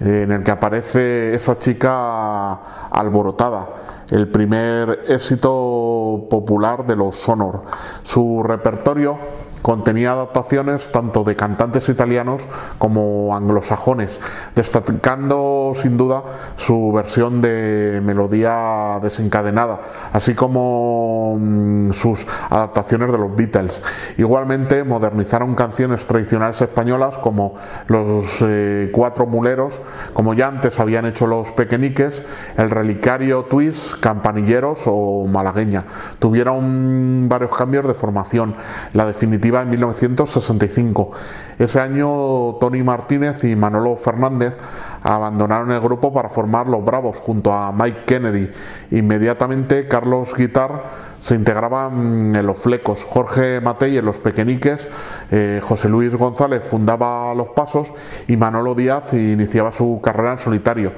[0.00, 2.52] en el que aparece esa chica
[2.90, 3.68] alborotada,
[4.10, 7.62] el primer éxito popular de los Sonor.
[8.02, 9.18] Su repertorio
[9.62, 12.42] contenía adaptaciones tanto de cantantes italianos
[12.78, 14.20] como anglosajones,
[14.54, 16.22] destacando sin duda
[16.56, 19.80] su versión de melodía desencadenada,
[20.12, 23.82] así como mm, sus adaptaciones de los Beatles.
[24.16, 27.54] Igualmente modernizaron canciones tradicionales españolas como
[27.86, 29.80] los eh, Cuatro Muleros,
[30.12, 32.22] como ya antes habían hecho los Pequeñiques,
[32.56, 35.84] el Relicario Twist, Campanilleros o Malagueña.
[36.18, 38.54] Tuvieron varios cambios de formación.
[38.92, 41.10] La definitiva en 1965.
[41.58, 44.54] Ese año Tony Martínez y Manolo Fernández
[45.02, 48.48] abandonaron el grupo para formar Los Bravos junto a Mike Kennedy.
[48.92, 54.88] Inmediatamente Carlos Guitar se integraba en Los Flecos, Jorge Matei en Los Pequeñiques,
[55.30, 57.92] eh, José Luis González fundaba Los Pasos
[58.26, 60.92] y Manolo Díaz iniciaba su carrera en solitario.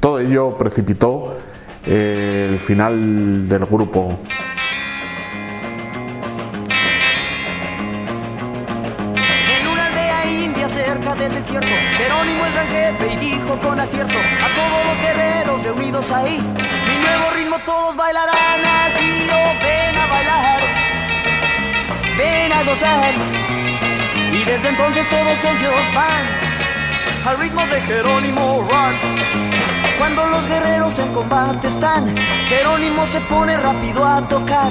[0.00, 1.36] Todo ello precipitó
[1.86, 4.18] eh, el final del grupo.
[11.28, 11.68] Del desierto.
[11.96, 16.38] Jerónimo es el jefe y dijo con acierto a todos los guerreros reunidos ahí.
[16.38, 19.28] Mi nuevo ritmo todos bailarán así.
[19.30, 20.60] Oh, ven a bailar,
[22.16, 23.14] ven a gozar.
[24.32, 29.38] Y desde entonces todos ellos van al ritmo de Jerónimo Rock.
[29.98, 32.14] Cuando los guerreros en combate están,
[32.48, 34.70] Jerónimo se pone rápido a tocar.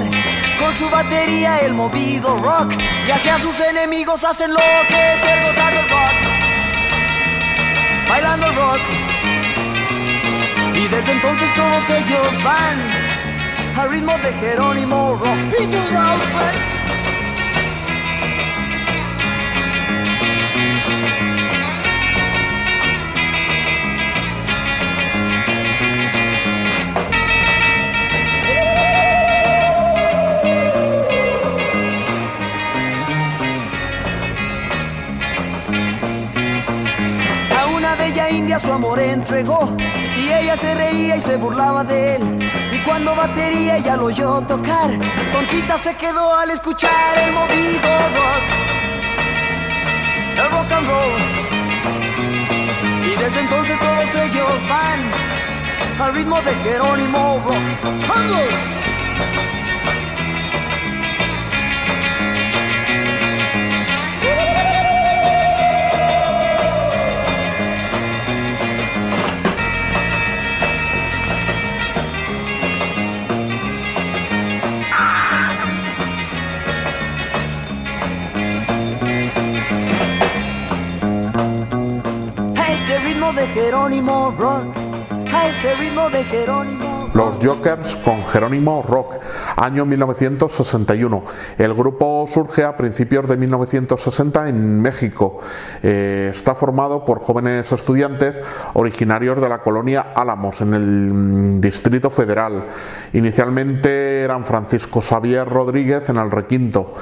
[0.58, 2.72] Con su batería el movido rock
[3.06, 6.37] y hacia sus enemigos hacen lo que es el gozando el rock.
[8.08, 8.80] Bailando rock.
[10.74, 12.78] Y desde entonces todos ellos van
[13.76, 16.77] al ritmo de Jerónimo Rock.
[38.58, 39.68] Su amor entregó
[40.16, 42.50] y ella se reía y se burlaba de él.
[42.72, 44.90] Y cuando batería ella lo oyó tocar,
[45.32, 48.44] tontita se quedó al escuchar el movido rock,
[50.36, 51.20] el rock and roll.
[53.06, 58.77] Y desde entonces todos ellos van al ritmo de Jerónimo Rock.
[83.18, 83.68] Este.
[87.14, 89.14] Los Jokers con Jerónimo Rock,
[89.56, 91.24] año 1961.
[91.58, 95.40] El grupo surge a principios de 1960 en México.
[95.82, 98.36] Eh, está formado por jóvenes estudiantes
[98.74, 102.66] originarios de la colonia Álamos, en el mm, Distrito Federal.
[103.14, 106.94] Inicialmente eran Francisco Xavier Rodríguez en el requinto.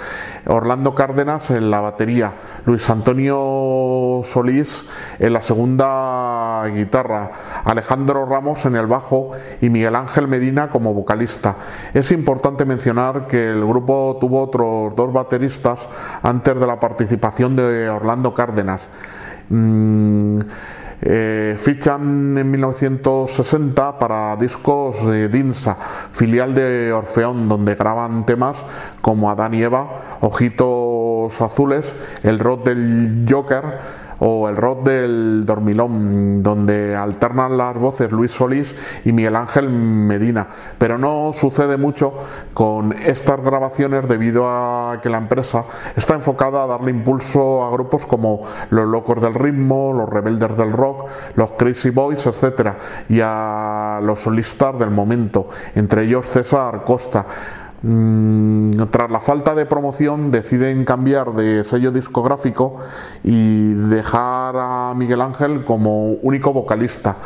[0.47, 2.35] Orlando Cárdenas en la batería,
[2.65, 4.87] Luis Antonio Solís
[5.19, 7.31] en la segunda guitarra,
[7.65, 9.31] Alejandro Ramos en el bajo
[9.61, 11.57] y Miguel Ángel Medina como vocalista.
[11.95, 15.89] Es importante mencionar que el grupo tuvo otros dos bateristas
[16.23, 18.89] antes de la participación de Orlando Cárdenas.
[19.49, 20.41] Mm,
[21.03, 25.77] eh, fichan en 1960 para discos de Dinsa,
[26.11, 28.65] filial de Orfeón, donde graban temas
[29.03, 36.43] como Adán y Eva, Ojitos Azules, El Rock del Joker, o el rock del dormilón,
[36.43, 40.47] donde alternan las voces Luis Solís y Miguel Ángel Medina.
[40.79, 42.15] Pero no sucede mucho
[42.55, 45.65] con estas grabaciones debido a que la empresa
[45.95, 50.73] está enfocada a darle impulso a grupos como Los Locos del Ritmo, Los Rebeldes del
[50.73, 52.77] Rock, Los Crazy Boys, etc.
[53.09, 57.27] y a los solistas del momento, entre ellos César Costa.
[57.89, 62.79] Mm, tras la falta de promoción deciden cambiar de sello discográfico
[63.23, 67.19] y dejar a Miguel Ángel como único vocalista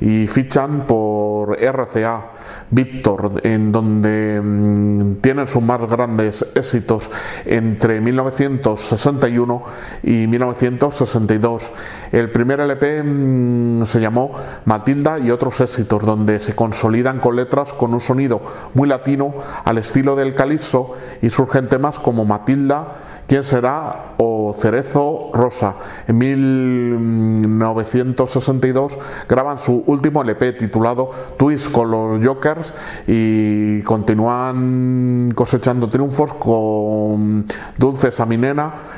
[0.00, 2.24] y fichan por RCA
[2.70, 7.10] Víctor, en donde mm, tienen sus más grandes éxitos
[7.44, 9.62] entre 1961
[10.02, 11.72] y 1962.
[12.12, 14.32] El primer LP mm, se llamó
[14.64, 18.42] Matilda y otros éxitos, donde se consolidan con letras con un sonido
[18.74, 20.92] muy latino al estilo del calipso
[21.22, 24.14] y surgen temas como Matilda, ¿Quién será?
[24.52, 25.76] Cerezo Rosa.
[26.06, 32.72] En 1962 graban su último LP titulado Twist con los Jokers
[33.06, 37.46] y continúan cosechando triunfos con
[37.76, 38.26] Dulces a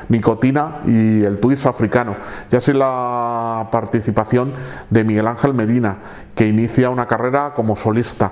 [0.09, 2.15] Nicotina y el Twist africano.
[2.51, 4.53] Y así la participación
[4.89, 5.99] de Miguel Ángel Medina,
[6.35, 8.31] que inicia una carrera como solista.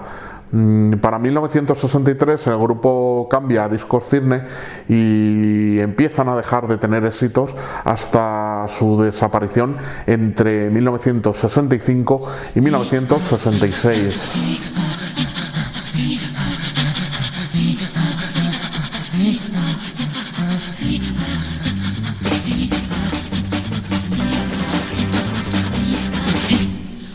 [0.51, 4.41] Mm, para 1963 el grupo cambia a Discos Cirne
[4.87, 9.77] y empiezan a dejar de tener éxitos hasta su desaparición
[10.07, 14.61] entre 1965 y 1966.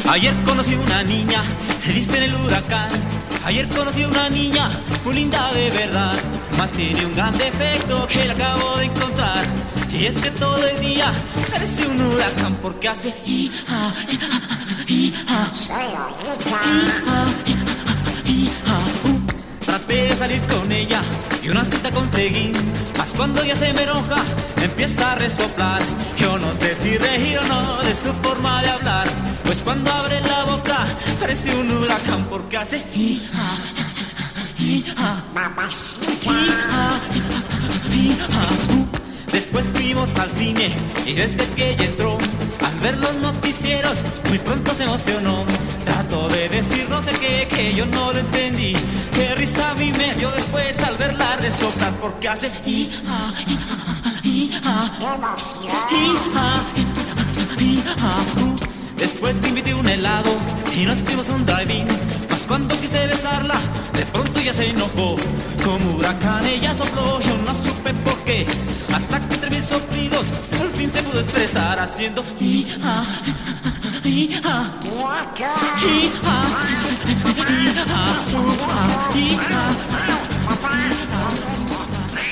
[0.06, 1.42] Ayer conocí una niña,
[1.92, 3.03] dice en el huracán
[3.44, 4.70] Ayer conocí a una niña
[5.04, 6.14] muy linda de verdad,
[6.56, 9.44] más tiene un gran defecto que la acabo de encontrar.
[9.92, 11.12] Y es que todo el día
[11.50, 13.14] parece un huracán porque hace
[19.60, 21.02] Traté de salir con ella
[21.42, 22.52] y una cita conseguí,
[22.96, 24.22] mas cuando ella se me enoja
[24.62, 25.82] empieza a resoplar.
[26.18, 29.06] Yo no sé si reír o no de su forma de hablar,
[29.44, 30.86] pues cuando abre la boca
[31.20, 32.84] parece un huracán porque hace
[39.32, 40.70] Después fuimos al cine
[41.06, 42.18] y desde que ella entró,
[42.64, 45.44] al ver los noticieros, muy pronto se emocionó.
[45.84, 48.74] Trató de decir no sé qué, que yo no lo entendí.
[49.14, 52.50] Qué risa a mí me dio después al verla resoplar porque hace
[58.96, 60.30] Después te invité un helado
[60.76, 61.86] y nos fuimos a un driving.
[62.30, 63.56] Mas cuando quise besarla,
[63.94, 65.16] de pronto ya se enojó.
[65.64, 68.46] Como huracán ella sopló, yo no supe por qué.
[68.94, 70.26] Hasta que entre mil soplidos,
[70.60, 72.24] al fin se pudo expresar haciendo.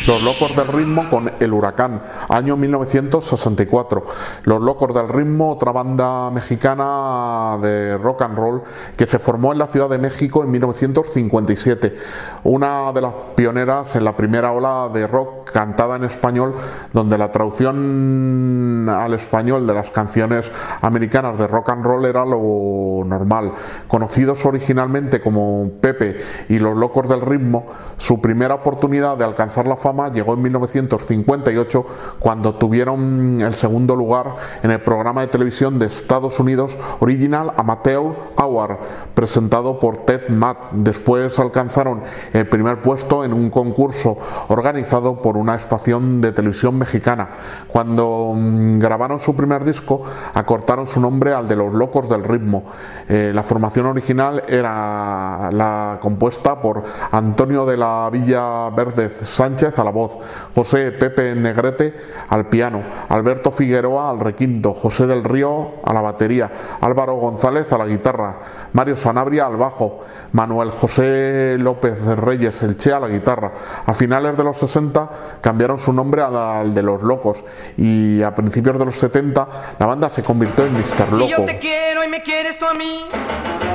[0.04, 4.04] Los Locos del Ritmo con El Huracán, año 1964.
[4.42, 8.62] Los Locos del Ritmo, otra banda mexicana de rock and roll
[8.96, 11.94] que se formó en la Ciudad de México en 1957.
[12.42, 16.56] Una de las pioneras en la primera ola de rock cantada en español,
[16.92, 20.50] donde la traducción al español de las canciones
[20.80, 23.52] americanas de rock and roll era lo normal.
[23.86, 26.16] Conocidos originalmente como Pepe
[26.48, 31.86] y Los Locos del Ritmo, su primera oportunidad de alcanzar la fama llegó en 1958
[32.18, 38.14] cuando tuvieron el segundo lugar en el programa de televisión de Estados Unidos Original Amateur
[38.36, 38.78] Hour
[39.14, 40.72] presentado por Ted Matt.
[40.72, 44.16] Después alcanzaron el primer puesto en un concurso
[44.48, 47.30] organizado por una estación de televisión mexicana.
[47.68, 50.02] Cuando mm, grabaron su primer disco
[50.34, 52.64] acortaron su nombre al de los locos del ritmo.
[53.08, 59.84] Eh, la formación original era la compuesta por Antonio de la Villa Verde Sánchez a
[59.84, 60.18] la voz,
[60.54, 61.94] José Pepe Negrete
[62.28, 67.78] al piano, Alberto Figueroa al requinto, José del Río a la batería, Álvaro González a
[67.78, 68.38] la guitarra,
[68.72, 70.00] Mario Sanabria al bajo,
[70.32, 73.52] Manuel José López Reyes el Che a la guitarra.
[73.84, 75.10] A finales de los 60
[75.40, 77.44] cambiaron su nombre al de Los Locos
[77.76, 81.12] y a principios de los 70 la banda se convirtió en Mr.
[81.12, 81.24] Loco.
[81.24, 83.04] Si yo te quiero y me quieres tú a mí,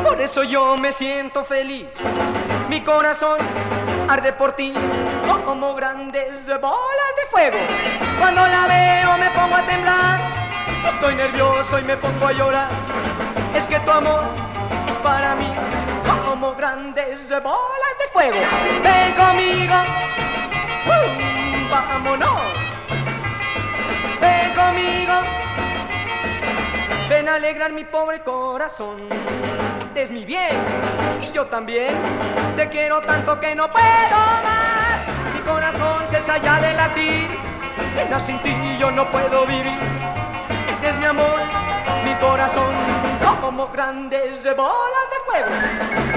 [0.04, 1.88] por eso yo me siento feliz.
[2.70, 3.38] Mi corazón
[4.10, 4.74] arde por ti
[5.46, 7.58] como grandes bolas de fuego.
[8.20, 10.20] Cuando la veo me pongo a temblar,
[10.88, 12.70] estoy nervioso y me pongo a llorar.
[13.56, 14.24] Es que tu amor
[14.90, 15.50] es para mí
[16.26, 18.38] como grandes bolas de fuego.
[18.84, 19.76] Ven conmigo,
[21.70, 22.42] vámonos.
[24.22, 25.14] Ven conmigo,
[27.10, 28.98] ven a alegrar mi pobre corazón.
[29.98, 30.56] Es mi bien
[31.24, 31.90] y yo también
[32.56, 35.34] te quiero tanto que no puedo más.
[35.34, 37.28] Mi corazón cesa ya de latir,
[37.96, 39.80] venga sin ti yo no puedo vivir.
[40.84, 41.40] Es mi amor,
[42.06, 42.76] mi corazón,
[43.42, 46.17] como grandes bolas de fuego.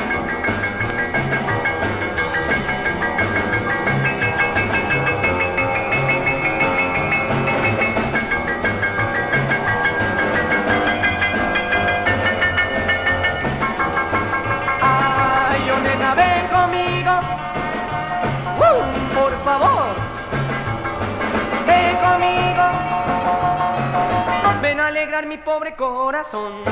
[24.62, 26.62] Ven a alegrar mi pobre corazón.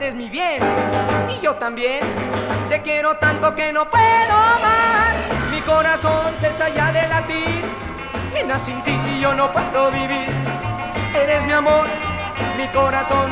[0.00, 0.62] Es mi bien
[1.28, 2.00] y yo también.
[2.68, 5.16] Te quiero tanto que no puedo más.
[5.50, 7.64] Mi corazón cesa ya de latir.
[8.32, 10.28] Nena, sin ti yo no puedo vivir.
[11.14, 11.86] Eres mi amor,
[12.56, 13.30] mi corazón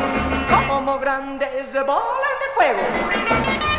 [0.68, 3.77] como grandes bolas de fuego.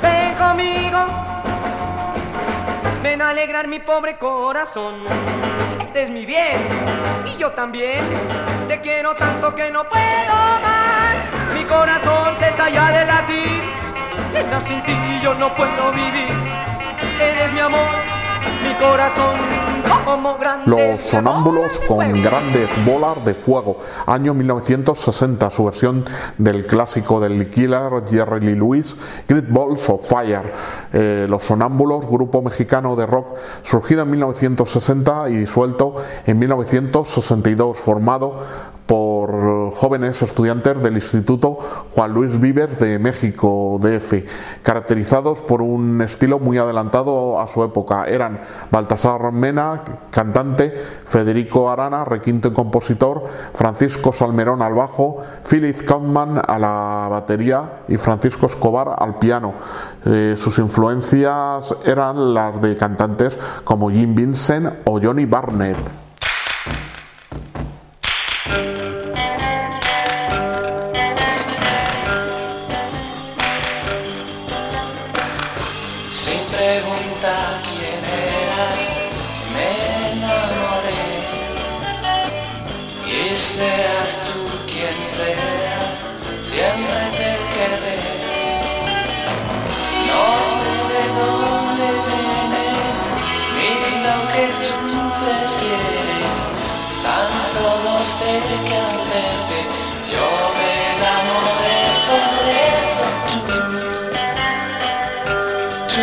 [0.00, 1.06] Ven conmigo.
[3.02, 5.02] Ven a alegrar mi pobre corazón.
[5.92, 6.56] Eres mi bien
[7.26, 8.04] y yo también.
[8.68, 11.16] Te quiero tanto que no puedo más.
[11.52, 13.62] Mi corazón cesa ya de latir.
[14.32, 16.32] Nena, sin ti yo no puedo vivir.
[17.20, 17.90] Eres mi amor,
[18.62, 19.63] mi corazón.
[20.66, 23.76] Los sonámbulos con grandes bolas de fuego,
[24.06, 26.04] año 1960, su versión
[26.38, 28.96] del clásico del Killer Jerry Lee Lewis,
[29.28, 30.52] Great Balls of Fire.
[30.92, 38.42] Eh, los sonámbulos, grupo mexicano de rock surgido en 1960 y disuelto en 1962, formado
[38.86, 41.58] por jóvenes estudiantes del Instituto
[41.94, 44.24] Juan Luis Vives de México DF,
[44.62, 48.04] caracterizados por un estilo muy adelantado a su época.
[48.04, 49.73] Eran Baltasar Mena,
[50.10, 50.72] cantante,
[51.04, 55.18] Federico Arana, requinto y compositor, Francisco Salmerón al bajo,
[55.48, 59.54] Philip Kaufman a la batería y Francisco Escobar al piano.
[60.04, 66.03] Eh, sus influencias eran las de cantantes como Jim Vincent o Johnny Barnett.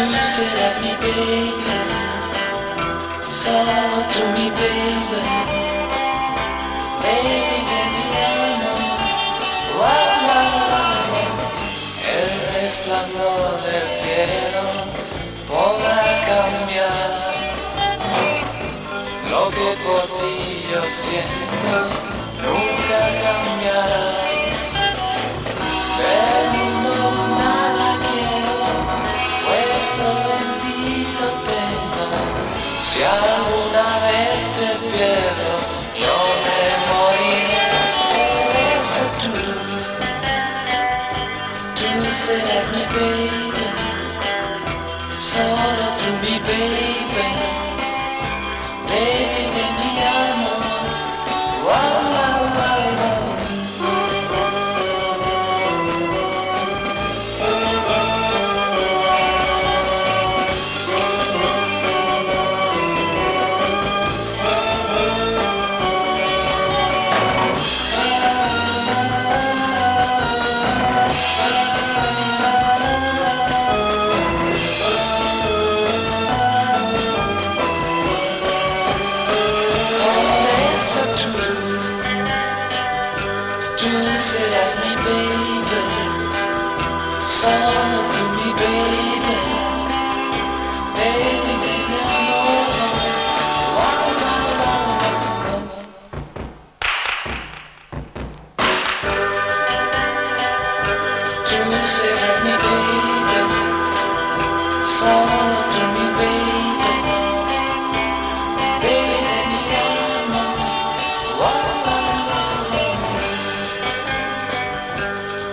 [0.10, 1.54] Serás mi baby,
[3.30, 4.98] solo tú mi baby,
[7.04, 7.38] baby
[7.70, 8.80] de mi amor.
[9.78, 11.22] Wow, wow, wow.
[12.18, 12.32] El
[12.62, 14.64] resplandor del cielo
[15.48, 17.32] podrá cambiar
[19.30, 21.78] lo que por ti yo siento,
[22.42, 24.31] nunca cambiará.
[46.62, 46.91] Mi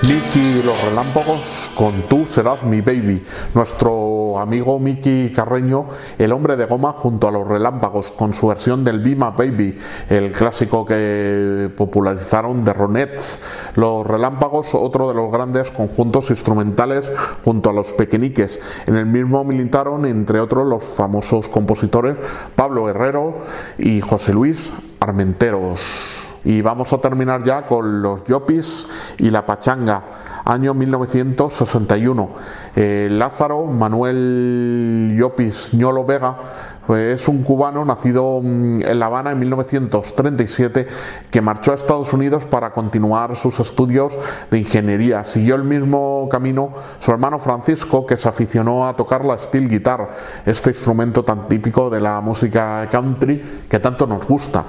[0.03, 3.23] y los relámpagos con Tú serás mi baby.
[3.55, 5.87] Nuestro amigo Mickey Carreño,
[6.19, 9.77] el hombre de goma junto a los relámpagos con su versión del Be My Baby,
[10.09, 13.41] el clásico que popularizaron de Ronettes.
[13.75, 17.11] Los relámpagos, otro de los grandes conjuntos instrumentales
[17.45, 18.61] junto a los pequeñiques.
[18.87, 22.17] En el mismo militaron, entre otros, los famosos compositores
[22.55, 23.39] Pablo Herrero
[23.79, 26.35] y José Luis Armenteros.
[26.45, 28.87] Y vamos a terminar ya con los Yopis
[29.19, 30.05] y la Pachanga,
[30.45, 32.31] año 1961.
[32.77, 36.37] Eh, Lázaro Manuel Yopis Ñolo Vega
[36.97, 40.87] es un cubano nacido mm, en La Habana en 1937
[41.31, 44.19] que marchó a Estados Unidos para continuar sus estudios
[44.51, 45.25] de ingeniería.
[45.25, 50.11] Siguió el mismo camino su hermano Francisco que se aficionó a tocar la steel guitar,
[50.47, 54.65] este instrumento tan típico de la música country que tanto nos gusta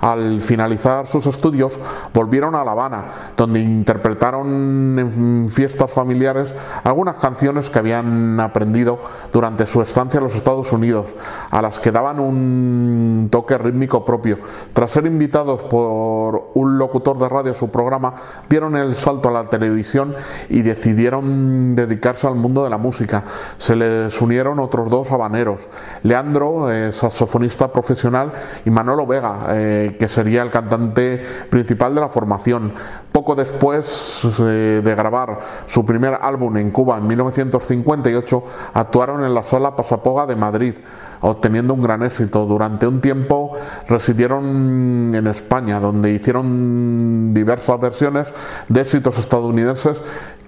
[0.00, 1.78] al finalizar sus estudios,
[2.14, 3.04] volvieron a La Habana,
[3.36, 8.98] donde interpretaron en fiestas familiares algunas canciones que habían aprendido
[9.32, 11.14] durante su estancia en los Estados Unidos,
[11.50, 14.38] a las que daban un toque rítmico propio.
[14.72, 18.14] Tras ser invitados por un locutor de radio a su programa,
[18.48, 20.14] dieron el salto a la televisión
[20.48, 23.24] y decidieron dedicarse al mundo de la música.
[23.56, 25.68] Se les unieron otros dos habaneros,
[26.02, 28.32] Leandro, eh, saxofonista profesional,
[28.64, 32.72] y Manolo Vega, eh, que sería el cantante principal de la formación.
[33.12, 39.42] Poco después eh, de grabar su primer álbum en Cuba en 1958, actuaron en la
[39.42, 40.74] sala Pasapoga de Madrid
[41.20, 42.46] obteniendo un gran éxito.
[42.46, 43.52] Durante un tiempo
[43.88, 48.32] residieron en España, donde hicieron diversas versiones
[48.68, 50.00] de éxitos estadounidenses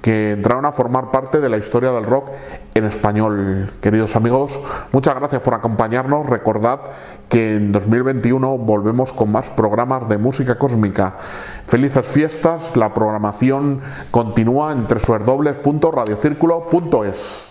[0.03, 2.31] que entraron a formar parte de la historia del rock
[2.75, 3.71] en español.
[3.81, 4.61] Queridos amigos,
[4.93, 6.27] muchas gracias por acompañarnos.
[6.27, 6.81] Recordad
[7.29, 11.17] que en 2021 volvemos con más programas de música cósmica.
[11.65, 13.81] Felices fiestas, la programación
[14.11, 17.50] continúa en www.radiocírculo.es.